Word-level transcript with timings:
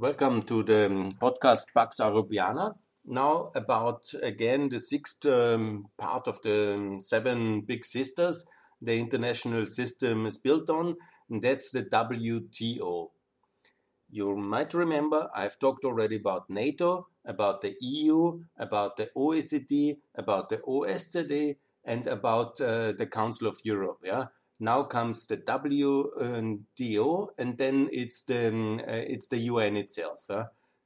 Welcome 0.00 0.44
to 0.44 0.62
the 0.62 0.86
um, 0.86 1.12
podcast 1.20 1.74
Pax 1.74 1.96
Europiana. 1.98 2.72
Now, 3.04 3.50
about 3.54 4.06
again 4.22 4.70
the 4.70 4.80
sixth 4.80 5.26
um, 5.26 5.88
part 5.98 6.26
of 6.26 6.40
the 6.40 6.72
um, 6.74 7.00
seven 7.00 7.60
big 7.60 7.84
sisters 7.84 8.46
the 8.80 8.98
international 8.98 9.66
system 9.66 10.24
is 10.24 10.38
built 10.38 10.70
on, 10.70 10.96
and 11.28 11.42
that's 11.42 11.70
the 11.70 11.82
WTO. 11.82 13.08
You 14.08 14.36
might 14.36 14.72
remember 14.72 15.28
I've 15.36 15.58
talked 15.58 15.84
already 15.84 16.16
about 16.16 16.48
NATO, 16.48 17.08
about 17.26 17.60
the 17.60 17.76
EU, 17.82 18.40
about 18.56 18.96
the 18.96 19.10
OECD, 19.14 19.98
about 20.14 20.48
the 20.48 20.62
OSCE, 20.66 21.56
and 21.84 22.06
about 22.06 22.58
uh, 22.58 22.92
the 22.92 23.06
Council 23.06 23.48
of 23.48 23.58
Europe. 23.64 23.98
Yeah. 24.02 24.28
Now 24.60 24.82
comes 24.82 25.26
the 25.26 25.38
WTO, 25.38 27.28
and 27.38 27.58
then 27.58 27.88
it's 27.92 28.22
the 28.24 28.48
um, 28.48 28.80
uh, 28.80 28.92
it's 28.92 29.28
the 29.28 29.38
UN 29.38 29.76
itself. 29.76 30.28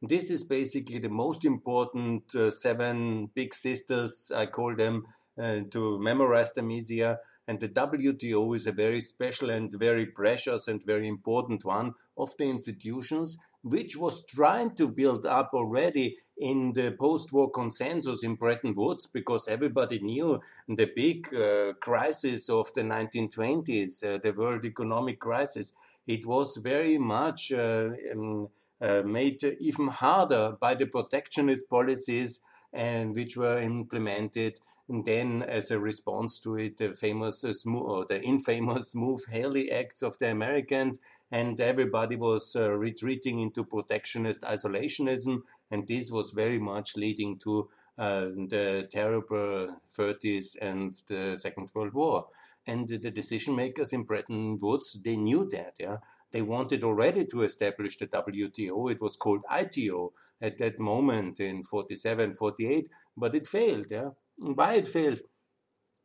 This 0.01 0.31
is 0.31 0.45
basically 0.45 0.99
the 0.99 1.09
most 1.09 1.45
important 1.45 2.35
uh, 2.35 2.51
seven 2.51 3.31
big 3.35 3.55
sisters. 3.55 4.31
I 4.35 4.47
call 4.47 4.77
them 4.77 5.07
uh, 5.39 5.61
to 5.71 5.99
memorize 5.99 6.53
them 6.53 6.71
easier. 6.71 7.19
And 7.49 7.61
the 7.61 7.69
WTO 7.69 8.55
is 8.57 8.67
a 8.67 8.73
very 8.73 9.01
special 9.01 9.51
and 9.51 9.73
very 9.73 10.07
precious 10.07 10.69
and 10.69 10.83
very 10.85 11.09
important 11.09 11.65
one 11.65 11.95
of 12.17 12.37
the 12.39 12.45
institutions 12.45 13.39
which 13.65 13.97
was 13.97 14.25
trying 14.27 14.75
to 14.77 14.87
build 14.87 15.25
up 15.25 15.51
already 15.55 16.19
in 16.37 16.75
the 16.75 16.93
post-war 17.01 17.51
consensus 17.51 18.23
in 18.23 18.35
Bretton 18.35 18.75
Woods 18.75 19.07
because 19.07 19.49
everybody 19.49 20.01
knew 20.01 20.39
the 20.69 20.91
big 20.95 21.35
uh, 21.35 21.73
crisis 21.81 22.51
of 22.51 22.73
the 22.75 22.83
1920s, 22.83 24.05
uh, 24.05 24.19
the 24.19 24.33
world 24.33 24.67
economic 24.67 25.19
crisis. 25.19 25.73
It 26.07 26.27
was 26.27 26.59
very 26.59 26.99
much 26.99 27.53
uh, 27.53 27.91
um, 28.13 28.49
uh, 28.83 29.03
made 29.03 29.43
even 29.61 29.89
harder 29.89 30.57
by 30.61 30.75
the 30.75 30.87
protectionist 30.87 31.71
policies 31.71 32.41
and 32.71 33.15
which 33.15 33.35
were 33.35 33.59
implemented 33.59 34.59
and 34.89 35.05
then, 35.05 35.43
as 35.43 35.71
a 35.71 35.81
response 35.81 36.39
to 36.41 36.57
it, 36.57 36.77
the 36.77 36.95
famous 36.95 37.43
uh, 37.43 37.71
or 37.71 38.05
the 38.05 38.23
infamous 38.23 38.91
Smoot 38.91 39.23
Hawley 39.33 39.73
Acts 39.73 40.03
of 40.03 40.19
the 40.19 40.31
Americans, 40.31 41.01
and 41.31 41.59
everybody 41.59 42.17
was 42.17 42.55
uh, 42.55 42.71
retreating 42.71 43.41
into 43.41 43.65
protectionist 43.65 44.43
isolationism, 44.43 45.39
and 45.71 45.89
this 45.89 46.11
was 46.11 46.33
very 46.33 46.59
much 46.59 46.97
leading 46.97 47.39
to 47.39 47.71
uh, 47.97 48.27
the 48.49 48.87
terrible 48.91 49.75
30s 49.89 50.57
and 50.61 50.95
the 51.09 51.37
Second 51.37 51.71
World 51.75 51.95
War. 51.95 52.27
And 52.67 52.87
the 52.87 53.11
decision 53.11 53.57
makers 53.57 53.93
in 53.93 54.05
Bretton 54.05 54.59
Woods, 54.61 54.99
they 55.03 55.17
knew 55.17 55.49
that, 55.51 55.75
yeah. 55.79 55.99
They 56.31 56.43
wanted 56.43 56.85
already 56.85 57.25
to 57.27 57.43
establish 57.43 57.97
the 57.97 58.07
WTO. 58.07 58.91
It 58.91 59.01
was 59.01 59.17
called 59.17 59.45
ITO 59.51 60.13
at 60.43 60.59
that 60.59 60.79
moment 60.79 61.41
in 61.41 61.63
47, 61.63 62.33
48, 62.33 62.91
but 63.17 63.35
it 63.35 63.47
failed, 63.47 63.87
yeah 63.91 64.11
why 64.39 64.75
it 64.75 64.89
failed? 64.89 65.21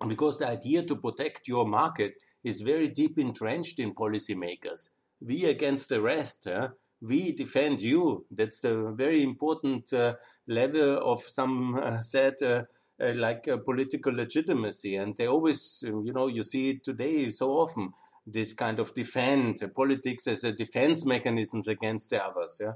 Because 0.08 0.39
the 0.39 0.47
idea 0.47 0.83
to 0.83 0.95
protect 0.95 1.47
your 1.47 1.66
market 1.67 2.16
is 2.44 2.61
very 2.61 2.88
deep 2.88 3.19
entrenched 3.19 3.80
in 3.80 3.94
policymakers. 3.94 4.89
We 5.22 5.45
against 5.45 5.89
the 5.89 6.02
rest, 6.02 6.47
uh, 6.47 6.69
we 7.02 7.33
defend 7.33 7.81
you. 7.81 8.25
That's 8.31 8.61
the 8.61 8.91
very 8.91 9.23
important 9.23 9.91
uh, 9.91 10.16
level 10.47 11.00
of 11.03 11.22
some 11.22 11.75
uh, 11.75 12.02
said 12.02 12.35
uh, 12.41 12.63
uh, 13.02 13.13
like 13.16 13.47
political 13.66 14.13
legitimacy. 14.13 14.95
And 14.95 15.16
they 15.16 15.27
always, 15.27 15.83
you 15.85 16.13
know, 16.13 16.27
you 16.27 16.44
see 16.44 16.72
it 16.72 16.83
today 16.83 17.30
so 17.30 17.52
often. 17.52 17.91
This 18.25 18.53
kind 18.53 18.80
of 18.80 18.94
defend 18.94 19.57
politics 19.75 20.27
as 20.27 20.44
a 20.44 20.53
defense 20.53 21.05
mechanism 21.05 21.63
against 21.67 22.11
the 22.11 22.23
others. 22.23 22.57
Yeah? 22.61 22.73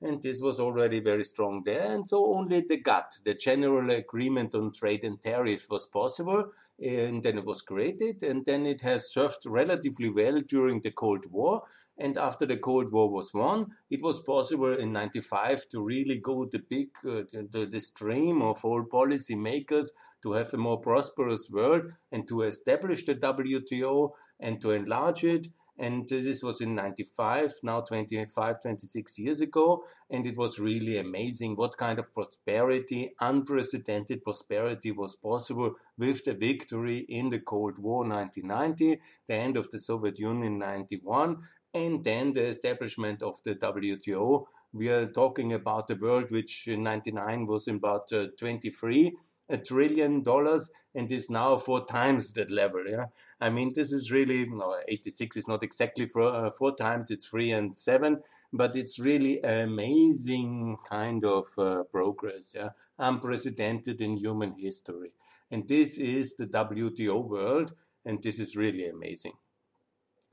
And 0.00 0.22
this 0.22 0.40
was 0.40 0.60
already 0.60 1.00
very 1.00 1.24
strong 1.24 1.62
there. 1.64 1.92
And 1.92 2.06
so 2.06 2.34
only 2.34 2.60
the 2.60 2.78
GATT, 2.78 3.20
the 3.24 3.34
General 3.34 3.90
Agreement 3.90 4.54
on 4.54 4.72
Trade 4.72 5.04
and 5.04 5.20
Tariff, 5.20 5.66
was 5.70 5.86
possible, 5.86 6.52
and 6.80 7.22
then 7.22 7.38
it 7.38 7.44
was 7.44 7.62
created, 7.62 8.22
and 8.22 8.44
then 8.46 8.64
it 8.64 8.82
has 8.82 9.12
served 9.12 9.44
relatively 9.46 10.08
well 10.08 10.40
during 10.40 10.80
the 10.80 10.92
Cold 10.92 11.26
War. 11.30 11.62
And 12.00 12.16
after 12.16 12.46
the 12.46 12.56
Cold 12.56 12.92
War 12.92 13.10
was 13.10 13.34
won, 13.34 13.72
it 13.90 14.00
was 14.00 14.20
possible 14.20 14.72
in 14.72 14.92
95 14.92 15.68
to 15.70 15.82
really 15.82 16.18
go 16.18 16.44
the 16.44 16.60
big, 16.60 16.90
uh, 17.04 17.22
the, 17.32 17.66
the 17.68 17.80
stream 17.80 18.40
of 18.40 18.64
all 18.64 18.84
policy 18.84 19.34
makers 19.34 19.90
to 20.22 20.32
have 20.32 20.54
a 20.54 20.58
more 20.58 20.80
prosperous 20.80 21.48
world 21.50 21.82
and 22.12 22.26
to 22.28 22.42
establish 22.42 23.04
the 23.04 23.16
WTO 23.16 24.10
and 24.38 24.60
to 24.60 24.70
enlarge 24.70 25.24
it 25.24 25.48
and 25.78 26.08
this 26.08 26.42
was 26.42 26.60
in 26.60 26.74
95 26.74 27.54
now 27.62 27.80
25 27.80 28.60
26 28.62 29.18
years 29.18 29.40
ago. 29.40 29.84
And 30.10 30.26
it 30.26 30.36
was 30.36 30.58
really 30.58 30.98
amazing 30.98 31.56
what 31.56 31.76
kind 31.76 31.98
of 31.98 32.12
prosperity 32.12 33.14
unprecedented 33.20 34.24
prosperity 34.24 34.90
was 34.90 35.14
possible 35.14 35.76
with 35.96 36.24
the 36.24 36.34
victory 36.34 36.98
in 37.08 37.30
the 37.30 37.40
cold 37.40 37.78
war 37.78 38.06
1990 38.06 39.00
the 39.26 39.34
end 39.34 39.56
of 39.56 39.70
the 39.70 39.78
soviet 39.78 40.18
union 40.18 40.58
91 40.58 41.36
and 41.74 42.04
then 42.04 42.32
the 42.32 42.46
establishment 42.46 43.22
of 43.22 43.42
the 43.44 43.54
wto 43.54 44.44
we 44.72 44.88
are 44.88 45.06
talking 45.06 45.52
about 45.52 45.90
a 45.90 45.94
world 45.94 46.30
which 46.30 46.68
in 46.68 46.82
99 46.82 47.46
was 47.46 47.68
about 47.68 48.12
uh, 48.12 48.26
23 48.38 49.16
a 49.48 49.58
trillion 49.58 50.22
dollars 50.22 50.70
and 50.94 51.10
is 51.10 51.30
now 51.30 51.56
four 51.56 51.84
times 51.86 52.32
that 52.32 52.50
level. 52.50 52.84
Yeah, 52.86 53.06
I 53.40 53.50
mean 53.50 53.72
this 53.74 53.92
is 53.92 54.10
really 54.10 54.48
no, 54.48 54.76
86 54.88 55.36
is 55.36 55.48
not 55.48 55.62
exactly 55.62 56.06
four, 56.06 56.28
uh, 56.28 56.50
four 56.50 56.74
times. 56.74 57.10
It's 57.10 57.26
three 57.26 57.50
and 57.50 57.76
seven, 57.76 58.22
but 58.52 58.76
it's 58.76 58.98
really 58.98 59.40
amazing 59.40 60.76
kind 60.88 61.24
of 61.24 61.46
uh, 61.58 61.84
progress. 61.84 62.54
Yeah, 62.56 62.70
unprecedented 62.98 64.00
in 64.00 64.16
human 64.16 64.54
history, 64.58 65.12
and 65.50 65.66
this 65.68 65.98
is 65.98 66.36
the 66.36 66.46
WTO 66.46 67.26
world, 67.26 67.74
and 68.04 68.22
this 68.22 68.38
is 68.38 68.56
really 68.56 68.88
amazing. 68.88 69.32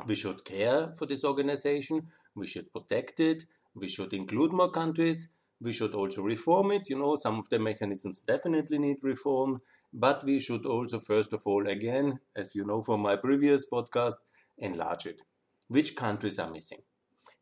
We 0.06 0.16
should 0.16 0.44
care 0.44 0.92
for 0.98 1.06
this 1.06 1.24
organization. 1.24 2.08
We 2.36 2.48
should 2.48 2.74
protect 2.74 3.20
it. 3.22 3.46
We 3.74 3.88
should 3.88 4.14
include 4.14 4.52
more 4.52 4.72
countries 4.72 5.30
we 5.62 5.72
should 5.72 5.94
also 5.94 6.22
reform 6.22 6.72
it. 6.72 6.90
You 6.90 7.00
know, 7.00 7.16
some 7.16 7.40
of 7.40 7.50
the 7.50 7.60
mechanisms 7.60 8.22
definitely 8.22 8.80
need 8.80 8.98
reform, 9.04 9.62
but 9.94 10.24
we 10.24 10.40
should 10.40 10.66
also, 10.66 11.00
first 11.00 11.34
of 11.34 11.44
all, 11.46 11.68
again, 11.68 12.20
as 12.36 12.56
you 12.56 12.66
know 12.66 12.82
from 12.82 13.02
my 13.02 13.16
previous 13.16 13.66
podcast, 13.66 14.16
enlarge 14.58 15.06
it. 15.06 15.22
Which 15.68 15.96
countries 15.96 16.40
are 16.40 16.52
missing? 16.52 16.82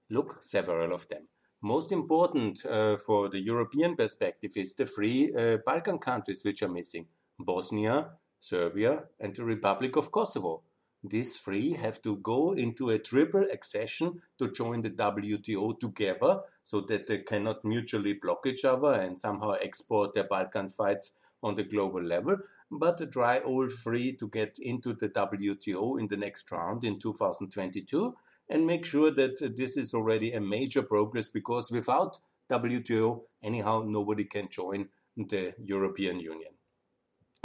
Look, 0.10 0.44
several 0.44 0.94
of 0.94 1.08
them. 1.10 1.28
Most 1.62 1.92
important 1.92 2.66
uh, 2.66 2.98
for 2.98 3.30
the 3.30 3.40
European 3.40 3.96
perspective 3.96 4.52
is 4.56 4.74
the 4.76 4.86
three 4.86 5.34
uh, 5.34 5.58
Balkan 5.66 5.98
countries 5.98 6.44
which 6.44 6.62
are 6.62 6.70
missing 6.70 7.08
Bosnia, 7.40 8.12
Serbia, 8.40 9.06
and 9.20 9.34
the 9.34 9.46
Republic 9.46 9.96
of 9.96 10.12
Kosovo. 10.12 10.64
These 11.04 11.38
three 11.38 11.74
have 11.74 12.02
to 12.04 12.16
go 12.18 12.54
into 12.54 12.90
a 12.90 12.98
triple 12.98 13.46
accession 13.52 14.22
to 14.38 14.50
join 14.50 14.82
the 14.82 14.90
WTO 14.90 15.78
together 15.78 16.42
so 16.64 16.80
that 16.82 17.08
they 17.08 17.18
cannot 17.20 17.66
mutually 17.66 18.14
block 18.14 18.46
each 18.46 18.64
other 18.64 18.94
and 18.94 19.20
somehow 19.20 19.52
export 19.52 20.14
their 20.14 20.24
Balkan 20.24 20.70
fights 20.70 21.12
on 21.44 21.56
the 21.56 21.64
global 21.64 22.02
level, 22.02 22.38
but 22.72 23.12
try 23.12 23.40
all 23.40 23.68
three 23.68 24.14
to 24.14 24.30
get 24.30 24.58
into 24.60 24.94
the 24.94 25.10
WTO 25.10 26.00
in 26.00 26.08
the 26.08 26.16
next 26.16 26.50
round 26.52 26.86
in 26.86 26.98
2022 27.00 28.16
and 28.50 28.66
make 28.66 28.86
sure 28.86 29.12
that 29.12 29.54
this 29.58 29.76
is 29.76 29.94
already 29.94 30.32
a 30.32 30.40
major 30.40 30.84
progress 30.84 31.28
because 31.28 31.70
without 31.70 32.18
WTO, 32.50 33.24
anyhow, 33.42 33.84
nobody 33.86 34.24
can 34.24 34.48
join 34.50 34.88
the 35.18 35.54
European 35.64 36.20
Union. 36.20 36.52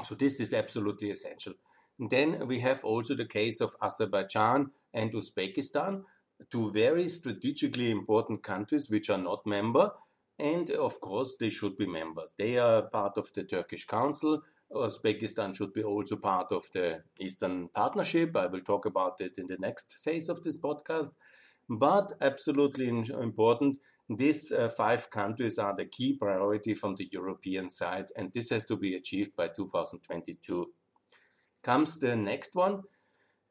So 0.05 0.15
this 0.15 0.39
is 0.39 0.53
absolutely 0.53 1.11
essential. 1.11 1.55
Then 1.99 2.47
we 2.47 2.61
have 2.61 2.85
also 2.85 3.15
the 3.15 3.27
case 3.27 3.61
of 3.61 3.75
Azerbaijan 3.83 4.71
and 4.95 5.13
Uzbekistan, 5.13 6.05
two 6.51 6.71
very 6.71 7.09
strategically 7.09 7.91
important 7.91 8.43
countries 8.43 8.89
which 8.89 9.11
are 9.11 9.19
not 9.19 9.47
member. 9.47 9.91
And 10.39 10.71
of 10.71 11.01
course, 11.01 11.35
they 11.41 11.51
should 11.51 11.77
be 11.77 11.87
members. 11.87 12.33
They 12.39 12.59
are 12.59 12.83
part 12.83 13.19
of 13.19 13.33
the 13.33 13.43
Turkish 13.43 13.87
Council. 13.87 14.43
Uzbekistan 14.73 15.57
should 15.57 15.73
be 15.73 15.83
also 15.83 16.15
part 16.17 16.53
of 16.53 16.71
the 16.73 17.03
Eastern 17.19 17.69
Partnership. 17.69 18.37
I 18.37 18.47
will 18.47 18.61
talk 18.61 18.87
about 18.87 19.21
it 19.21 19.33
in 19.37 19.49
the 19.49 19.57
next 19.59 19.97
phase 20.01 20.29
of 20.29 20.45
this 20.45 20.57
podcast. 20.57 21.11
But 21.69 22.13
absolutely 22.21 22.89
important, 22.89 23.79
these 24.09 24.53
uh, 24.53 24.69
five 24.69 25.11
countries 25.11 25.59
are 25.59 25.75
the 25.77 25.85
key 25.85 26.15
priority 26.15 26.73
from 26.75 26.95
the 26.95 27.09
European 27.11 27.69
side, 27.69 28.07
and 28.17 28.33
this 28.33 28.51
has 28.51 28.65
to 28.67 28.77
be 28.77 28.95
achieved 28.95 29.37
by 29.37 29.49
2022 29.49 30.73
comes 31.69 31.99
the 31.99 32.17
next 32.17 32.55
one. 32.55 32.83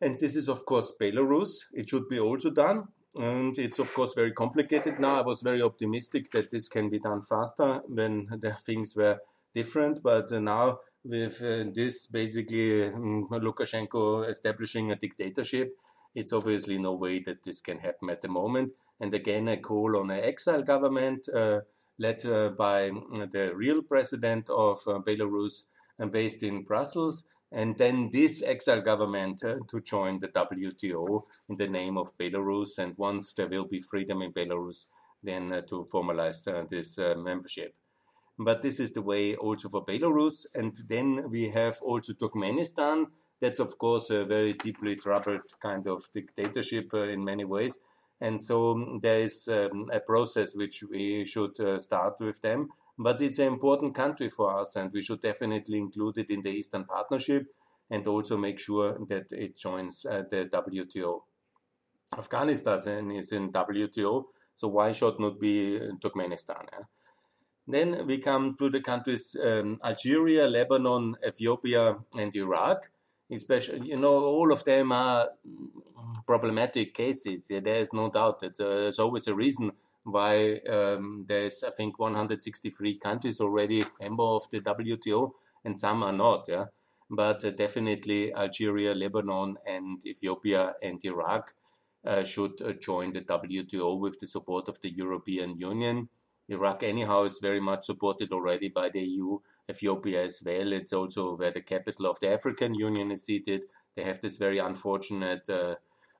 And 0.01 0.19
this 0.19 0.35
is, 0.35 0.47
of 0.49 0.65
course, 0.65 0.91
Belarus. 1.01 1.51
It 1.73 1.89
should 1.89 2.07
be 2.09 2.19
also 2.19 2.49
done. 2.49 2.79
And 3.15 3.57
it's, 3.57 3.79
of 3.79 3.93
course, 3.93 4.13
very 4.13 4.31
complicated 4.31 4.99
now. 4.99 5.15
I 5.19 5.25
was 5.31 5.41
very 5.41 5.61
optimistic 5.61 6.31
that 6.31 6.51
this 6.51 6.67
can 6.67 6.89
be 6.89 6.99
done 6.99 7.21
faster 7.21 7.81
when 7.87 8.27
the 8.43 8.53
things 8.67 8.95
were 8.95 9.17
different. 9.53 10.03
But 10.03 10.31
uh, 10.31 10.39
now, 10.39 10.79
with 11.03 11.41
uh, 11.41 11.65
this 11.73 12.05
basically 12.07 12.85
um, 12.85 13.27
Lukashenko 13.31 14.29
establishing 14.29 14.91
a 14.91 14.95
dictatorship, 14.95 15.75
it's 16.13 16.33
obviously 16.33 16.77
no 16.77 16.93
way 16.93 17.19
that 17.27 17.43
this 17.43 17.59
can 17.61 17.79
happen 17.79 18.09
at 18.09 18.21
the 18.21 18.33
moment. 18.41 18.71
and 18.99 19.13
again 19.13 19.47
a 19.47 19.57
call 19.57 19.97
on 19.97 20.09
an 20.09 20.23
exile 20.23 20.63
government 20.63 21.29
uh, 21.29 21.59
led 21.99 22.25
uh, 22.25 22.49
by 22.49 22.91
the 23.35 23.51
real 23.55 23.81
president 23.81 24.49
of 24.49 24.79
uh, 24.87 24.99
Belarus 24.99 25.63
and 25.99 26.11
based 26.11 26.43
in 26.43 26.63
Brussels, 26.63 27.23
and 27.51 27.77
then 27.77 28.09
this 28.11 28.43
exile 28.43 28.81
government 28.81 29.43
uh, 29.43 29.59
to 29.69 29.79
join 29.81 30.19
the 30.19 30.27
WTO 30.27 31.23
in 31.49 31.55
the 31.55 31.67
name 31.67 31.97
of 31.97 32.17
Belarus. 32.17 32.77
And 32.77 32.97
once 32.97 33.33
there 33.33 33.47
will 33.47 33.65
be 33.65 33.79
freedom 33.79 34.21
in 34.21 34.33
Belarus, 34.33 34.85
then 35.23 35.53
uh, 35.53 35.61
to 35.61 35.87
formalize 35.91 36.47
uh, 36.47 36.65
this 36.69 36.97
membership. 36.97 37.73
But 38.37 38.61
this 38.61 38.79
is 38.79 38.91
the 38.91 39.01
way 39.01 39.35
also 39.35 39.69
for 39.69 39.85
Belarus. 39.85 40.45
And 40.53 40.75
then 40.87 41.29
we 41.29 41.49
have 41.49 41.81
also 41.81 42.13
Turkmenistan. 42.13 43.05
That's, 43.39 43.59
of 43.59 43.77
course, 43.77 44.09
a 44.09 44.25
very 44.25 44.53
deeply 44.53 44.95
troubled 44.95 45.41
kind 45.61 45.87
of 45.87 46.03
dictatorship 46.13 46.93
in 46.93 47.23
many 47.23 47.45
ways. 47.45 47.79
And 48.19 48.41
so 48.41 48.71
um, 48.71 48.99
there 49.01 49.19
is 49.19 49.47
um, 49.47 49.89
a 49.93 49.99
process 49.99 50.55
which 50.55 50.83
we 50.83 51.23
should 51.23 51.55
start 51.81 52.15
with 52.19 52.41
them. 52.41 52.69
But 52.97 53.21
it's 53.21 53.39
an 53.39 53.47
important 53.47 53.93
country 53.93 54.29
for 54.29 54.59
us, 54.59 54.75
and 54.75 54.91
we 54.91 55.01
should 55.01 55.21
definitely 55.21 55.77
include 55.77 56.17
it 56.17 56.29
in 56.31 56.41
the 56.41 56.49
Eastern 56.49 56.85
Partnership 56.85 57.53
and 57.89 58.05
also 58.07 58.37
make 58.37 58.59
sure 58.59 58.97
that 59.07 59.31
it 59.31 59.55
joins 59.55 60.05
uh, 60.05 60.23
the 60.29 60.45
WTO. 60.45 61.21
Afghanistan 62.17 63.11
is 63.11 63.31
in 63.31 63.51
WTO, 63.51 64.23
so 64.55 64.67
why 64.67 64.91
should 64.91 65.19
not 65.19 65.39
be 65.39 65.79
Turkmenistan? 66.01 66.65
Yeah? 66.71 66.85
Then 67.67 68.07
we 68.07 68.17
come 68.17 68.55
to 68.57 68.69
the 68.69 68.81
countries 68.81 69.35
um, 69.43 69.79
Algeria, 69.83 70.47
Lebanon, 70.47 71.15
Ethiopia, 71.25 71.97
and 72.17 72.33
Iraq. 72.35 72.89
Especially, 73.29 73.89
you 73.89 73.97
know, 73.97 74.19
all 74.23 74.53
of 74.53 74.63
them 74.63 74.93
are 74.93 75.27
problematic 76.25 76.93
cases. 76.93 77.47
Yeah, 77.49 77.59
there 77.59 77.75
is 77.75 77.91
no 77.91 78.09
doubt 78.09 78.39
that 78.39 78.57
uh, 78.57 78.69
there's 78.69 78.99
always 78.99 79.27
a 79.27 79.35
reason 79.35 79.73
why 80.07 80.59
um, 80.69 81.25
there's, 81.27 81.63
I 81.63 81.71
think, 81.71 81.99
163 81.99 82.97
countries 82.97 83.41
already 83.41 83.83
member 83.99 84.23
of 84.23 84.49
the 84.49 84.61
WTO, 84.61 85.31
and 85.65 85.77
some 85.77 86.01
are 86.01 86.13
not. 86.13 86.45
Yeah, 86.47 86.65
but 87.09 87.43
uh, 87.43 87.51
definitely 87.51 88.33
Algeria, 88.33 88.95
Lebanon, 88.95 89.57
and 89.65 90.05
Ethiopia 90.05 90.75
and 90.81 91.03
Iraq 91.03 91.53
uh, 92.05 92.23
should 92.23 92.61
uh, 92.61 92.71
join 92.73 93.11
the 93.11 93.21
WTO 93.21 93.99
with 93.99 94.19
the 94.19 94.27
support 94.27 94.69
of 94.69 94.79
the 94.81 94.89
European 94.89 95.57
Union. 95.57 96.07
Iraq, 96.47 96.83
anyhow, 96.83 97.23
is 97.23 97.39
very 97.41 97.59
much 97.59 97.85
supported 97.85 98.31
already 98.31 98.69
by 98.69 98.89
the 98.89 99.01
EU. 99.01 99.39
Ethiopia 99.69 100.23
as 100.23 100.41
well. 100.45 100.71
It's 100.71 100.93
also 100.93 101.35
where 101.35 101.51
the 101.51 101.61
capital 101.61 102.05
of 102.05 102.21
the 102.21 102.31
African 102.31 102.73
Union 102.73 103.11
is 103.11 103.25
seated. 103.25 103.65
They 103.97 104.03
have 104.03 104.21
this 104.21 104.37
very 104.37 104.59
unfortunate 104.59 105.49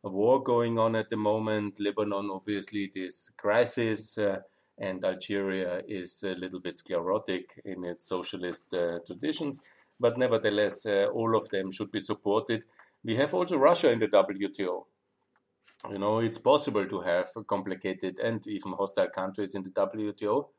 uh, 0.07 0.09
war 0.09 0.41
going 0.41 0.79
on 0.79 0.95
at 0.95 1.09
the 1.09 1.17
moment. 1.17 1.79
Lebanon, 1.79 2.29
obviously, 2.31 2.89
this 2.93 3.31
crisis, 3.37 4.17
uh, 4.17 4.39
and 4.77 5.03
Algeria 5.03 5.81
is 5.87 6.23
a 6.23 6.35
little 6.35 6.59
bit 6.59 6.77
sclerotic 6.77 7.59
in 7.65 7.83
its 7.83 8.05
socialist 8.05 8.73
uh, 8.73 8.99
traditions. 9.05 9.61
But 9.99 10.17
nevertheless, 10.17 10.85
uh, 10.85 11.07
all 11.13 11.35
of 11.35 11.49
them 11.49 11.71
should 11.71 11.91
be 11.91 11.99
supported. 11.99 12.63
We 13.03 13.15
have 13.15 13.33
also 13.33 13.57
Russia 13.57 13.91
in 13.91 13.99
the 13.99 14.07
WTO. 14.07 14.85
You 15.91 15.99
know, 15.99 16.19
it's 16.19 16.37
possible 16.37 16.85
to 16.85 17.01
have 17.01 17.27
complicated 17.47 18.19
and 18.19 18.45
even 18.47 18.73
hostile 18.73 19.09
countries 19.09 19.55
in 19.55 19.63
the 19.63 19.69
WTO. 19.69 20.49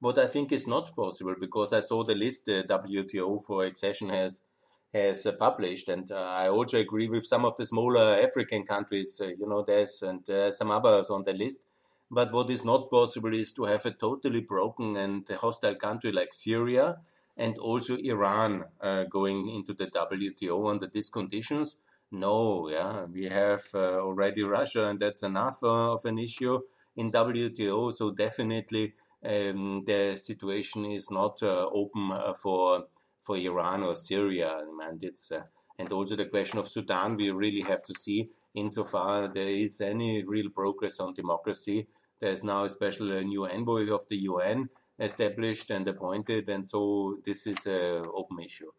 What 0.00 0.18
I 0.18 0.26
think 0.26 0.50
is 0.50 0.66
not 0.66 0.94
possible, 0.96 1.34
because 1.38 1.72
I 1.72 1.80
saw 1.80 2.02
the 2.02 2.14
list 2.14 2.46
the 2.46 2.64
WTO 2.64 3.44
for 3.44 3.64
accession 3.64 4.08
has 4.08 4.42
has 4.92 5.24
uh, 5.26 5.32
published, 5.32 5.88
and 5.88 6.10
uh, 6.10 6.16
I 6.20 6.48
also 6.48 6.78
agree 6.78 7.08
with 7.08 7.24
some 7.26 7.44
of 7.44 7.56
the 7.56 7.66
smaller 7.66 8.18
African 8.22 8.64
countries. 8.64 9.20
Uh, 9.20 9.28
you 9.28 9.46
know, 9.46 9.62
there's 9.62 10.02
and 10.02 10.26
some 10.52 10.70
others 10.70 11.10
on 11.10 11.24
the 11.24 11.32
list. 11.32 11.66
But 12.10 12.30
what 12.32 12.50
is 12.50 12.64
not 12.64 12.90
possible 12.90 13.32
is 13.34 13.52
to 13.54 13.64
have 13.64 13.86
a 13.86 13.90
totally 13.90 14.42
broken 14.42 14.96
and 14.96 15.26
hostile 15.28 15.74
country 15.76 16.12
like 16.12 16.32
Syria 16.34 17.00
and 17.36 17.56
also 17.58 17.96
Iran 17.96 18.64
uh, 18.80 19.04
going 19.04 19.48
into 19.48 19.72
the 19.72 19.86
WTO 19.86 20.68
under 20.68 20.86
these 20.86 21.08
conditions. 21.08 21.76
No, 22.10 22.68
yeah, 22.68 23.04
we 23.04 23.24
have 23.30 23.64
uh, 23.74 23.98
already 24.00 24.42
Russia, 24.42 24.84
and 24.88 25.00
that's 25.00 25.22
enough 25.22 25.62
uh, 25.62 25.94
of 25.94 26.04
an 26.04 26.18
issue 26.18 26.60
in 26.94 27.10
WTO. 27.10 27.90
So 27.90 28.10
definitely, 28.10 28.92
um, 29.24 29.84
the 29.86 30.16
situation 30.16 30.84
is 30.84 31.10
not 31.10 31.42
open 31.42 32.12
for 32.36 32.88
for 33.22 33.36
Iran 33.36 33.82
or 33.82 33.94
Syria, 33.96 34.58
and 34.82 35.02
it's 35.02 35.32
uh, 35.32 35.42
and 35.78 35.90
also 35.92 36.16
the 36.16 36.26
question 36.26 36.58
of 36.58 36.68
Sudan. 36.68 37.16
We 37.16 37.30
really 37.30 37.62
have 37.62 37.82
to 37.84 37.94
see 37.94 38.30
insofar 38.54 39.28
there 39.28 39.48
is 39.48 39.80
any 39.80 40.22
real 40.24 40.50
progress 40.50 41.00
on 41.00 41.14
democracy. 41.14 41.86
There's 42.20 42.42
now 42.42 42.64
especially 42.64 43.18
a 43.18 43.24
new 43.24 43.46
envoy 43.46 43.88
of 43.90 44.06
the 44.08 44.16
UN 44.16 44.68
established 44.98 45.70
and 45.70 45.88
appointed, 45.88 46.48
and 46.48 46.66
so 46.66 47.18
this 47.24 47.46
is 47.46 47.66
an 47.66 48.06
open 48.14 48.40
issue. 48.40 48.70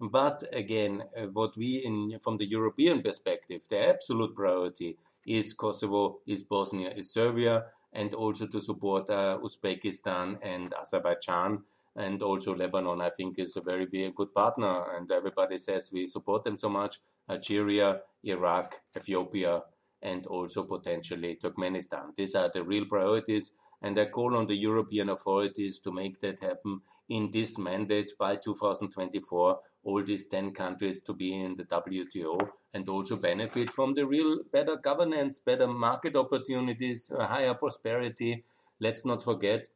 But 0.00 0.42
again, 0.52 1.04
uh, 1.16 1.26
what 1.26 1.56
we 1.56 1.76
in 1.84 2.18
from 2.20 2.36
the 2.36 2.46
European 2.46 3.02
perspective, 3.02 3.62
the 3.70 3.88
absolute 3.88 4.34
priority 4.34 4.98
is 5.24 5.54
Kosovo, 5.54 6.18
is 6.26 6.42
Bosnia, 6.42 6.90
is 6.90 7.12
Serbia, 7.12 7.66
and 7.92 8.12
also 8.14 8.46
to 8.46 8.60
support 8.60 9.08
uh, 9.10 9.38
Uzbekistan 9.42 10.38
and 10.42 10.74
Azerbaijan 10.74 11.62
and 11.96 12.22
also 12.22 12.54
Lebanon, 12.54 13.00
I 13.00 13.10
think, 13.10 13.38
is 13.38 13.56
a 13.56 13.60
very 13.60 13.86
good 13.86 14.34
partner. 14.34 14.96
And 14.96 15.10
everybody 15.10 15.58
says 15.58 15.90
we 15.92 16.06
support 16.06 16.44
them 16.44 16.56
so 16.56 16.68
much. 16.68 17.00
Algeria, 17.28 18.00
Iraq, 18.24 18.80
Ethiopia, 18.96 19.62
and 20.00 20.26
also 20.26 20.64
potentially 20.64 21.38
Turkmenistan. 21.42 22.14
These 22.16 22.34
are 22.34 22.50
the 22.52 22.64
real 22.64 22.86
priorities. 22.86 23.52
And 23.82 23.98
I 23.98 24.06
call 24.06 24.36
on 24.36 24.46
the 24.46 24.54
European 24.54 25.08
authorities 25.08 25.80
to 25.80 25.92
make 25.92 26.20
that 26.20 26.40
happen 26.40 26.80
in 27.08 27.30
this 27.32 27.58
mandate 27.58 28.12
by 28.18 28.36
2024. 28.36 29.58
All 29.84 30.02
these 30.04 30.26
10 30.28 30.52
countries 30.52 31.00
to 31.02 31.12
be 31.12 31.34
in 31.34 31.56
the 31.56 31.64
WTO 31.64 32.48
and 32.72 32.88
also 32.88 33.16
benefit 33.16 33.70
from 33.70 33.94
the 33.94 34.06
real 34.06 34.38
better 34.52 34.76
governance, 34.76 35.38
better 35.38 35.66
market 35.66 36.16
opportunities, 36.16 37.10
higher 37.18 37.54
prosperity. 37.54 38.44
Let's 38.80 39.04
not 39.04 39.22
forget 39.22 39.68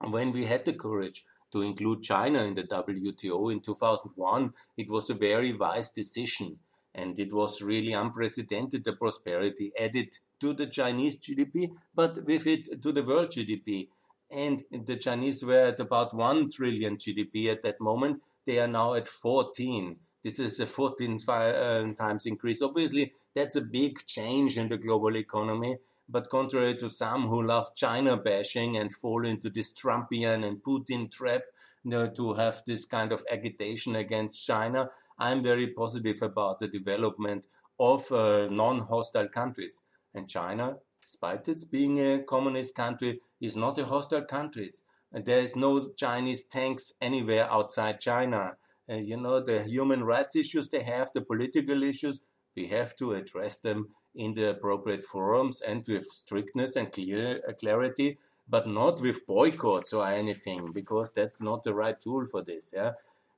when 0.00 0.32
we 0.32 0.46
had 0.46 0.64
the 0.64 0.72
courage 0.72 1.24
to 1.52 1.62
include 1.62 2.02
China 2.02 2.42
in 2.44 2.54
the 2.54 2.62
WTO 2.62 3.52
in 3.52 3.60
2001, 3.60 4.52
it 4.76 4.90
was 4.90 5.10
a 5.10 5.14
very 5.14 5.52
wise 5.52 5.90
decision. 5.90 6.58
And 6.94 7.18
it 7.18 7.32
was 7.32 7.62
really 7.62 7.92
unprecedented, 7.92 8.84
the 8.84 8.94
prosperity 8.94 9.72
added 9.78 10.18
to 10.40 10.54
the 10.54 10.66
Chinese 10.66 11.18
GDP, 11.20 11.70
but 11.94 12.24
with 12.24 12.46
it 12.46 12.82
to 12.82 12.92
the 12.92 13.02
world 13.02 13.30
GDP. 13.30 13.88
And 14.30 14.62
the 14.70 14.96
Chinese 14.96 15.44
were 15.44 15.68
at 15.68 15.80
about 15.80 16.14
1 16.14 16.50
trillion 16.50 16.96
GDP 16.96 17.46
at 17.46 17.62
that 17.62 17.80
moment. 17.80 18.22
They 18.46 18.58
are 18.58 18.68
now 18.68 18.94
at 18.94 19.06
14. 19.06 19.96
This 20.22 20.38
is 20.38 20.60
a 20.60 20.66
14 20.66 21.18
uh, 21.28 21.92
times 21.94 22.26
increase. 22.26 22.62
Obviously, 22.62 23.12
that's 23.34 23.56
a 23.56 23.60
big 23.60 24.04
change 24.06 24.58
in 24.58 24.68
the 24.68 24.76
global 24.76 25.16
economy. 25.16 25.78
But 26.12 26.28
contrary 26.28 26.74
to 26.78 26.90
some 26.90 27.28
who 27.28 27.40
love 27.40 27.72
China 27.76 28.16
bashing 28.16 28.76
and 28.76 28.92
fall 28.92 29.24
into 29.24 29.48
this 29.48 29.72
Trumpian 29.72 30.44
and 30.44 30.60
Putin 30.60 31.08
trap, 31.08 31.42
you 31.84 31.90
know, 31.92 32.10
to 32.10 32.34
have 32.34 32.62
this 32.66 32.84
kind 32.84 33.12
of 33.12 33.24
agitation 33.30 33.94
against 33.94 34.44
China, 34.44 34.90
I'm 35.20 35.40
very 35.40 35.68
positive 35.68 36.20
about 36.20 36.58
the 36.58 36.66
development 36.66 37.46
of 37.78 38.10
uh, 38.10 38.48
non 38.50 38.80
hostile 38.80 39.28
countries. 39.28 39.80
And 40.12 40.28
China, 40.28 40.78
despite 41.00 41.46
its 41.46 41.64
being 41.64 42.00
a 42.00 42.24
communist 42.24 42.74
country, 42.74 43.20
is 43.40 43.56
not 43.56 43.78
a 43.78 43.84
hostile 43.84 44.24
country. 44.24 44.70
There 45.12 45.38
is 45.38 45.54
no 45.54 45.90
Chinese 45.96 46.42
tanks 46.42 46.92
anywhere 47.00 47.48
outside 47.48 48.00
China. 48.00 48.56
Uh, 48.90 48.96
you 48.96 49.16
know, 49.16 49.38
the 49.38 49.62
human 49.62 50.02
rights 50.02 50.34
issues 50.34 50.70
they 50.70 50.82
have, 50.82 51.12
the 51.14 51.20
political 51.20 51.84
issues, 51.84 52.20
we 52.56 52.66
have 52.66 52.96
to 52.96 53.12
address 53.12 53.60
them 53.60 53.90
in 54.14 54.34
the 54.34 54.50
appropriate 54.50 55.04
forums 55.04 55.60
and 55.60 55.84
with 55.86 56.04
strictness 56.06 56.76
and 56.76 56.92
clear 56.92 57.40
uh, 57.48 57.52
clarity, 57.52 58.18
but 58.48 58.66
not 58.66 59.00
with 59.00 59.26
boycotts 59.26 59.92
or 59.92 60.06
anything, 60.06 60.72
because 60.72 61.12
that's 61.12 61.40
not 61.40 61.62
the 61.62 61.74
right 61.74 62.00
tool 62.00 62.26
for 62.26 62.42
this. 62.42 62.74
Yeah, 62.76 62.92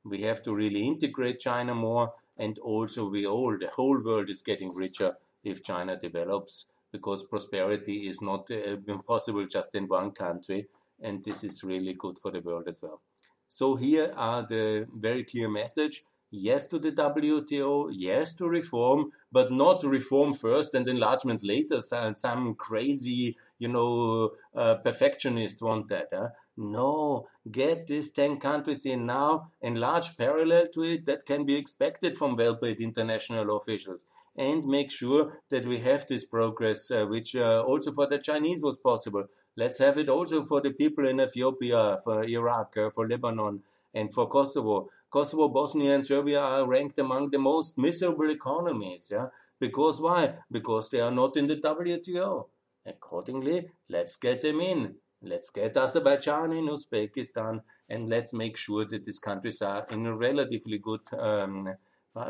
we 0.04 0.22
have 0.22 0.42
to 0.42 0.54
really 0.54 0.86
integrate 0.86 1.38
China 1.38 1.74
more, 1.74 2.14
and 2.36 2.58
also 2.58 3.08
we 3.08 3.26
all, 3.26 3.56
the 3.58 3.68
whole 3.68 4.02
world 4.02 4.30
is 4.30 4.40
getting 4.40 4.74
richer 4.74 5.16
if 5.44 5.62
China 5.62 5.96
develops, 5.96 6.66
because 6.90 7.22
prosperity 7.22 8.08
is 8.08 8.22
not 8.22 8.50
uh, 8.50 8.76
possible 9.06 9.46
just 9.46 9.74
in 9.74 9.88
one 9.88 10.12
country, 10.12 10.66
and 11.00 11.22
this 11.24 11.44
is 11.44 11.62
really 11.62 11.92
good 11.92 12.18
for 12.18 12.30
the 12.30 12.40
world 12.40 12.64
as 12.66 12.80
well. 12.80 13.00
So 13.48 13.76
here 13.76 14.14
are 14.16 14.46
the 14.46 14.86
very 14.96 15.24
clear 15.24 15.48
message 15.48 16.04
yes 16.32 16.66
to 16.68 16.78
the 16.80 16.90
WTO, 16.90 17.90
yes 17.92 18.34
to 18.34 18.48
reform, 18.48 19.12
but 19.30 19.52
not 19.52 19.84
reform 19.84 20.34
first 20.34 20.74
and 20.74 20.88
enlargement 20.88 21.44
later. 21.44 21.80
Some 21.80 22.54
crazy, 22.56 23.36
you 23.58 23.68
know, 23.68 24.30
uh, 24.56 24.76
perfectionists 24.76 25.62
want 25.62 25.86
that. 25.88 26.08
Huh? 26.12 26.30
No, 26.56 27.28
get 27.50 27.86
these 27.86 28.10
10 28.10 28.38
countries 28.38 28.84
in 28.84 29.06
now, 29.06 29.50
enlarge 29.60 30.16
parallel 30.16 30.68
to 30.74 30.82
it. 30.82 31.04
That 31.06 31.24
can 31.26 31.44
be 31.44 31.54
expected 31.54 32.18
from 32.18 32.36
well 32.36 32.56
paid 32.56 32.80
international 32.80 33.56
officials. 33.56 34.06
and 34.34 34.64
make 34.66 34.90
sure 34.90 35.42
that 35.50 35.66
we 35.66 35.78
have 35.80 36.06
this 36.06 36.24
progress, 36.24 36.90
uh, 36.90 37.04
which 37.04 37.36
uh, 37.36 37.62
also 37.66 37.92
for 37.92 38.06
the 38.06 38.18
Chinese 38.18 38.62
was 38.62 38.78
possible. 38.78 39.26
Let's 39.56 39.78
have 39.78 39.98
it 39.98 40.08
also 40.08 40.42
for 40.44 40.62
the 40.62 40.70
people 40.70 41.06
in 41.06 41.20
Ethiopia, 41.20 41.98
for 42.02 42.24
Iraq, 42.24 42.76
uh, 42.78 42.88
for 42.90 43.06
Lebanon, 43.06 43.62
and 43.94 44.12
for 44.12 44.26
Kosovo. 44.28 44.88
Kosovo, 45.12 45.48
Bosnia, 45.48 45.94
and 45.94 46.06
Serbia 46.06 46.40
are 46.40 46.66
ranked 46.66 46.98
among 46.98 47.30
the 47.30 47.38
most 47.38 47.76
miserable 47.76 48.30
economies. 48.30 49.10
Yeah, 49.12 49.26
because 49.60 50.00
why? 50.00 50.36
Because 50.50 50.88
they 50.88 51.00
are 51.00 51.10
not 51.10 51.36
in 51.36 51.46
the 51.46 51.56
WTO. 51.56 52.46
Accordingly, 52.86 53.68
let's 53.88 54.16
get 54.16 54.40
them 54.40 54.60
in. 54.60 54.96
Let's 55.20 55.50
get 55.50 55.76
Azerbaijan 55.76 56.52
in 56.52 56.66
Uzbekistan, 56.66 57.60
and 57.88 58.08
let's 58.08 58.32
make 58.32 58.56
sure 58.56 58.84
that 58.86 59.04
these 59.04 59.20
countries 59.20 59.62
are 59.62 59.86
in 59.90 60.06
a 60.06 60.16
relatively 60.16 60.78
good 60.78 61.02
um, 61.16 61.68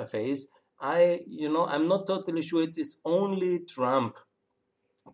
phase. 0.07 0.49
I, 0.81 1.21
you 1.27 1.49
know, 1.49 1.67
I'm 1.67 1.87
not 1.89 2.07
totally 2.09 2.43
sure 2.43 2.63
it 2.65 2.77
is 2.77 3.01
only 3.05 3.61
Trump 3.61 4.19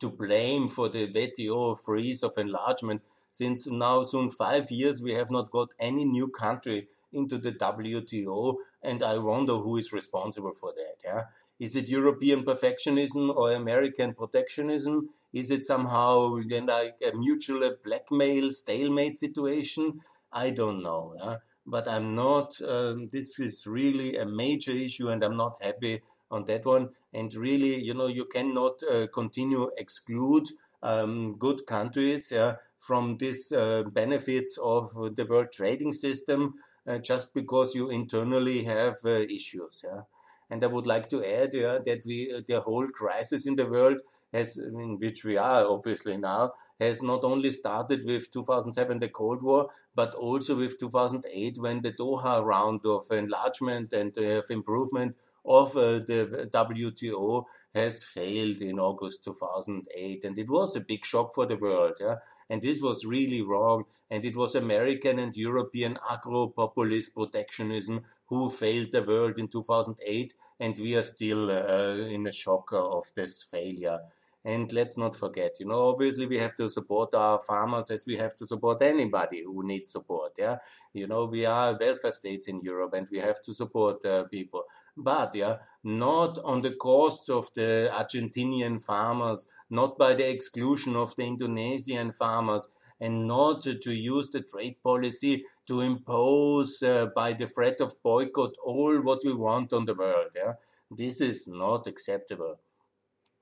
to 0.01 0.09
blame 0.11 0.69
for 0.69 0.89
the 0.89 1.07
WTO 1.07 1.79
freeze 1.79 2.23
of 2.23 2.39
enlargement 2.39 3.03
since 3.31 3.67
now 3.67 4.03
soon 4.03 4.31
five 4.31 4.71
years 4.71 5.03
we 5.03 5.13
have 5.15 5.31
not 5.31 5.51
got 5.51 5.73
any 5.79 6.05
new 6.05 6.29
country 6.29 6.89
into 7.13 7.39
the 7.39 7.53
WTO 7.53 8.57
and 8.83 9.03
I 9.03 9.19
wonder 9.19 9.55
who 9.57 9.77
is 9.77 9.93
responsible 9.93 10.55
for 10.55 10.73
that 10.75 10.97
yeah 11.05 11.25
is 11.59 11.75
it 11.75 11.89
European 11.89 12.45
perfectionism 12.45 13.35
or 13.35 13.53
American 13.53 14.15
protectionism 14.15 15.11
is 15.33 15.51
it 15.51 15.65
somehow 15.65 16.37
like 16.51 16.97
a 17.03 17.17
mutual 17.17 17.77
blackmail 17.83 18.53
stalemate 18.53 19.19
situation 19.19 20.01
I 20.33 20.51
don't 20.51 20.83
know 20.83 21.15
yeah? 21.19 21.37
but 21.67 21.87
I'm 21.87 22.15
not 22.15 22.61
um, 22.63 23.09
this 23.13 23.39
is 23.39 23.67
really 23.67 24.17
a 24.17 24.25
major 24.25 24.73
issue 24.73 25.09
and 25.09 25.23
I'm 25.23 25.37
not 25.37 25.63
happy 25.63 26.03
on 26.31 26.45
that 26.45 26.65
one. 26.65 26.91
And 27.13 27.35
really, 27.35 27.83
you 27.83 27.95
know, 27.95 28.07
you 28.07 28.25
cannot 28.27 28.83
uh, 28.83 29.07
continue 29.09 29.71
exclude 29.77 30.49
um, 30.83 31.37
good 31.39 31.67
countries 31.67 32.31
yeah, 32.31 32.57
from 32.89 33.19
these 33.19 33.53
uh, 33.53 33.83
benefits 33.93 34.59
of 34.63 34.95
the 35.17 35.27
world 35.29 35.53
trading 35.53 35.93
system 35.93 36.55
uh, 36.87 36.97
just 36.97 37.35
because 37.35 37.75
you 37.75 37.91
internally 37.91 38.65
have 38.65 38.97
uh, 39.05 39.11
issues. 39.11 39.85
Yeah. 39.85 40.03
And 40.49 40.65
I 40.65 40.69
would 40.69 40.87
like 40.87 41.11
to 41.11 41.23
add 41.23 41.51
yeah, 41.53 41.79
that 41.85 42.05
we 42.07 42.19
the 42.49 42.61
whole 42.61 42.89
crisis 42.89 43.47
in 43.47 43.57
the 43.57 43.67
world 43.67 44.01
has, 44.33 44.57
in 44.57 44.99
which 44.99 45.23
we 45.23 45.37
are 45.37 45.67
obviously 45.67 46.17
now, 46.17 46.53
has 46.81 47.03
not 47.03 47.25
only 47.25 47.51
started 47.51 48.07
with 48.07 48.31
2007, 48.31 49.01
the 49.01 49.09
Cold 49.09 49.43
War, 49.43 49.69
but 49.95 50.15
also 50.15 50.57
with 50.57 50.79
2008, 50.79 51.59
when 51.59 51.83
the 51.83 51.93
Doha 51.93 52.43
round 52.43 52.87
of 52.87 53.05
enlargement 53.11 53.93
and 53.93 54.17
of 54.17 54.47
improvement 54.49 55.19
of 55.45 55.77
uh, 55.77 55.99
the 56.11 56.49
WTO 56.55 57.45
has 57.75 58.05
failed 58.05 58.61
in 58.61 58.79
August 58.79 59.25
2008. 59.25 60.25
And 60.25 60.39
it 60.39 60.49
was 60.49 60.77
a 60.77 60.81
big 60.81 61.05
shock 61.05 61.35
for 61.35 61.47
the 61.47 61.57
world. 61.57 61.97
Yeah? 62.01 62.17
And 62.51 62.63
this 62.63 62.81
was 62.81 63.05
really 63.05 63.43
wrong. 63.43 63.85
And 64.11 64.25
it 64.25 64.37
was 64.37 64.55
American 64.55 65.19
and 65.19 65.37
European 65.37 65.99
agro 66.11 66.49
populist 66.49 67.15
protectionism 67.15 68.03
who 68.27 68.51
failed 68.51 68.93
the 68.93 69.03
world 69.03 69.39
in 69.39 69.49
2008. 69.49 70.35
And 70.61 70.79
we 70.79 70.97
are 70.97 71.03
still 71.03 71.51
uh, 71.51 71.97
in 72.09 72.27
a 72.27 72.33
shock 72.33 72.71
of 72.73 73.13
this 73.15 73.43
failure. 73.43 74.01
And 74.45 74.73
let's 74.73 74.97
not 74.97 75.17
forget, 75.17 75.57
you 75.61 75.67
know, 75.67 75.89
obviously 75.89 76.27
we 76.27 76.39
have 76.39 76.55
to 76.57 76.71
support 76.71 77.13
our 77.13 77.39
farmers 77.39 77.91
as 77.91 78.05
we 78.07 78.17
have 78.17 78.35
to 78.37 78.47
support 78.47 78.81
anybody 78.83 79.43
who 79.45 79.67
needs 79.67 79.91
support. 79.91 80.33
Yeah, 80.39 80.59
you 80.95 81.07
know, 81.07 81.25
we 81.25 81.45
are 81.45 81.77
welfare 81.79 82.13
states 82.13 82.49
in 82.49 82.61
Europe 82.63 82.95
and 82.95 83.09
we 83.11 83.19
have 83.19 83.43
to 83.43 83.53
support 83.53 84.05
uh, 84.05 84.25
people 84.25 84.65
but 84.99 85.35
yeah, 85.35 85.57
not 85.85 86.39
on 86.45 86.61
the 86.61 86.73
costs 86.73 87.29
of 87.29 87.49
the 87.55 87.91
Argentinian 87.95 88.83
farmers, 88.85 89.47
not 89.71 89.97
by 89.97 90.15
the 90.15 90.29
exclusion 90.29 90.97
of 90.97 91.15
the 91.17 91.23
Indonesian 91.23 92.13
farmers, 92.13 92.69
and 93.01 93.29
not 93.29 93.61
to 93.63 93.93
use 93.93 94.29
the 94.31 94.41
trade 94.41 94.77
policy 94.83 95.45
to 95.67 95.81
impose 95.83 96.83
uh, 96.83 97.07
by 97.15 97.33
the 97.33 97.47
threat 97.47 97.81
of 97.81 98.03
boycott 98.03 98.55
all 98.65 99.01
what 99.01 99.21
we 99.25 99.33
want 99.33 99.73
on 99.73 99.85
the 99.85 99.95
world. 99.95 100.31
Yeah? 100.35 100.55
This 100.91 101.21
is 101.21 101.47
not 101.47 101.87
acceptable. 101.87 102.59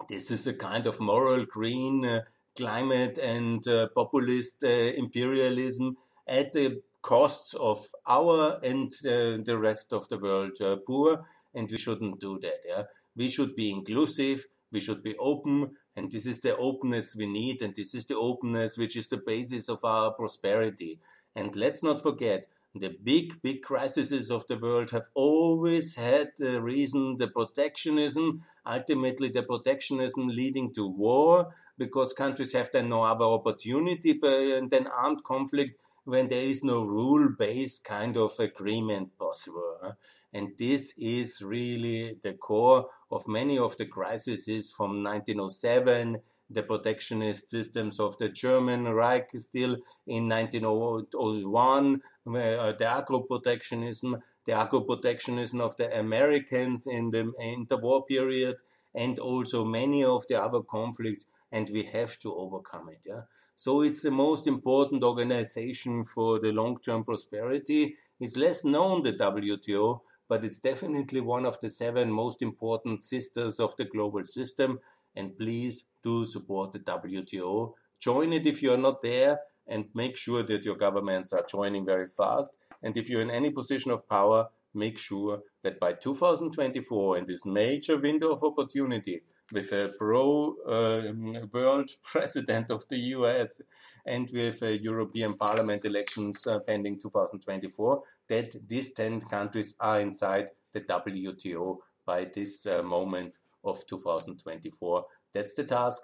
This 0.09 0.31
is 0.31 0.47
a 0.47 0.55
kind 0.55 0.87
of 0.87 1.01
moral 1.01 1.45
green 1.47 2.05
uh, 2.05 2.23
climate 2.57 3.19
and 3.19 3.67
uh, 3.67 3.89
populist 3.95 4.63
uh, 4.65 4.69
imperialism 4.69 5.97
at 6.27 6.53
the 6.53 6.83
costs 7.03 7.55
of 7.55 7.87
our 8.07 8.59
and 8.63 8.91
uh, 9.07 9.39
the 9.45 9.57
rest 9.59 9.93
of 9.93 10.09
the 10.09 10.19
world 10.19 10.61
uh, 10.61 10.77
poor 10.87 11.25
and 11.55 11.71
we 11.71 11.79
shouldn't 11.79 12.21
do 12.21 12.39
that. 12.41 12.61
Yeah, 12.69 12.83
we 13.17 13.29
should 13.29 13.57
be 13.57 13.71
inclusive. 13.71 14.47
We 14.73 14.81
should 14.81 15.03
be 15.03 15.17
open, 15.17 15.71
and 15.95 16.11
this 16.11 16.27
is 16.27 16.41
the 16.41 16.57
openness 16.57 17.17
we 17.17 17.27
need, 17.27 17.63
and 17.63 17.75
this 17.75 17.95
is 17.95 18.05
the 18.07 18.17
openness 18.17 18.77
which 18.77 18.97
is 18.97 19.09
the 19.09 19.17
basis 19.17 19.69
of 19.69 19.85
our 19.85 20.13
prosperity. 20.13 20.99
And 21.35 21.55
let's 21.57 21.83
not 21.83 22.03
forget, 22.03 22.47
the 22.75 22.95
big, 23.03 23.41
big 23.43 23.63
crises 23.63 24.31
of 24.31 24.47
the 24.49 24.59
world 24.59 24.91
have 24.91 25.09
always 25.15 25.95
had 25.97 26.33
the 26.37 26.61
reason 26.61 27.17
the 27.17 27.29
protectionism, 27.29 28.43
ultimately 28.67 29.29
the 29.29 29.43
protectionism 29.43 30.29
leading 30.29 30.73
to 30.75 30.87
war, 30.89 31.55
because 31.79 32.13
countries 32.13 32.53
have 32.53 32.71
then 32.73 32.89
no 32.89 33.03
other 33.03 33.25
opportunity 33.25 34.19
than 34.21 34.87
armed 34.87 35.23
conflict 35.25 35.81
when 36.05 36.29
there 36.29 36.45
is 36.45 36.63
no 36.63 36.85
rule 36.85 37.29
based 37.39 37.85
kind 37.85 38.17
of 38.17 38.39
agreement 38.39 39.17
possible. 39.19 39.97
And 40.33 40.57
this 40.59 40.95
is 40.99 41.43
really 41.43 42.19
the 42.23 42.35
core 42.35 42.89
of 43.11 43.27
many 43.27 43.59
of 43.59 43.77
the 43.77 43.87
crises 43.87 44.73
from 44.73 45.03
1907, 45.03 46.19
the 46.49 46.63
protectionist 46.63 47.51
systems 47.51 47.99
of 47.99 48.17
the 48.19 48.29
German 48.29 48.85
Reich 48.85 49.31
still 49.35 49.79
in 50.07 50.29
1901, 50.29 52.01
uh, 52.27 52.73
the 52.73 52.87
agro-protectionism, 52.87 54.19
the 54.47 54.53
agro-protectionism 54.53 55.61
of 55.61 55.77
the 55.77 55.99
Americans 55.99 56.87
in 56.87 57.11
the 57.11 57.33
interwar 57.43 58.07
period, 58.07 58.57
and 58.95 59.19
also 59.19 59.65
many 59.65 60.03
of 60.03 60.27
the 60.29 60.43
other 60.43 60.63
conflicts, 60.63 61.27
and 61.53 61.69
we 61.71 61.83
have 61.83 62.19
to 62.19 62.35
overcome 62.35 62.89
it. 62.89 63.01
Yeah? 63.05 63.23
So 63.55 63.83
it's 63.83 64.03
the 64.03 64.11
most 64.11 64.47
important 64.47 65.03
organization 65.03 66.05
for 66.05 66.39
the 66.39 66.53
long-term 66.53 67.05
prosperity. 67.05 67.97
It's 68.21 68.37
less 68.37 68.65
known, 68.65 69.03
the 69.03 69.13
WTO, 69.13 70.01
but 70.29 70.45
it's 70.45 70.61
definitely 70.61 71.21
one 71.21 71.45
of 71.45 71.61
the 71.61 71.69
seven 71.69 72.11
most 72.11 72.43
important 72.43 73.03
sisters 73.03 73.61
of 73.61 73.77
the 73.77 73.85
global 73.85 74.25
system. 74.25 74.81
And 75.15 75.37
please 75.39 75.85
do 76.03 76.25
support 76.25 76.73
the 76.73 76.81
WTO. 76.81 77.73
Join 77.99 78.33
it 78.33 78.47
if 78.47 78.63
you're 78.63 78.77
not 78.77 79.01
there, 79.01 79.41
and 79.67 79.87
make 79.95 80.17
sure 80.17 80.43
that 80.43 80.65
your 80.65 80.77
governments 80.77 81.33
are 81.33 81.45
joining 81.49 81.85
very 81.85 82.07
fast. 82.07 82.53
And 82.87 82.97
if 82.97 83.11
you're 83.11 83.21
in 83.21 83.33
any 83.33 83.51
position 83.51 83.91
of 83.91 84.09
power, 84.09 84.47
make 84.73 84.97
sure 84.97 85.43
that 85.65 85.81
by 85.81 85.93
2024, 85.95 87.19
in 87.19 87.27
this 87.27 87.45
major 87.45 87.97
window 87.99 88.31
of 88.31 88.45
opportunity, 88.45 89.23
with 89.53 89.73
a 89.73 89.93
pro 89.99 90.55
uh, 90.67 91.13
world 91.53 91.91
president 92.03 92.71
of 92.71 92.87
the 92.89 92.99
US 93.17 93.61
and 94.05 94.31
with 94.33 94.63
uh, 94.63 94.67
European 94.67 95.35
Parliament 95.35 95.85
elections 95.85 96.47
uh, 96.47 96.61
pending 96.61 97.01
2024, 97.01 98.03
that 98.29 98.55
these 98.69 98.93
10 98.93 99.23
countries 99.23 99.75
are 99.81 100.01
inside 100.01 100.51
the 100.73 100.81
WTO 100.83 101.79
by 102.05 102.25
this 102.25 102.67
uh, 102.67 102.83
moment 102.83 103.39
of 103.65 103.85
2024. 103.87 105.05
That's 105.33 105.55
the 105.55 105.65
task. 105.65 106.03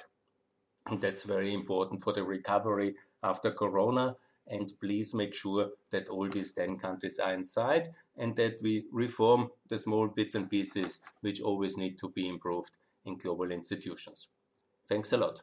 And 0.86 1.00
that's 1.00 1.22
very 1.22 1.54
important 1.54 2.02
for 2.02 2.12
the 2.12 2.24
recovery 2.24 2.96
after 3.22 3.52
Corona. 3.52 4.16
And 4.46 4.72
please 4.80 5.14
make 5.14 5.34
sure 5.34 5.70
that 5.90 6.08
all 6.08 6.28
these 6.28 6.52
10 6.52 6.78
countries 6.78 7.18
are 7.18 7.32
inside 7.32 7.88
and 8.16 8.36
that 8.36 8.56
we 8.62 8.84
reform 8.92 9.50
the 9.68 9.78
small 9.78 10.08
bits 10.08 10.34
and 10.34 10.50
pieces 10.50 11.00
which 11.20 11.40
always 11.40 11.76
need 11.76 11.98
to 11.98 12.10
be 12.10 12.28
improved 12.28 12.72
in 13.04 13.16
global 13.16 13.50
institutions. 13.50 14.28
Thanks 14.88 15.12
a 15.12 15.16
lot. 15.16 15.42